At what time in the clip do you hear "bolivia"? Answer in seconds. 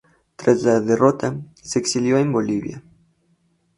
2.33-2.83